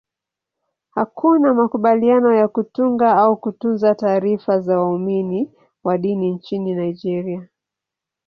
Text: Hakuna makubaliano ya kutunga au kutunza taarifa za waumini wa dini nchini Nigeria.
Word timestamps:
Hakuna 0.89 1.53
makubaliano 1.53 2.33
ya 2.33 2.47
kutunga 2.47 3.17
au 3.17 3.37
kutunza 3.37 3.95
taarifa 3.95 4.59
za 4.59 4.79
waumini 4.79 5.51
wa 5.83 5.97
dini 5.97 6.31
nchini 6.31 6.75
Nigeria. 6.75 7.47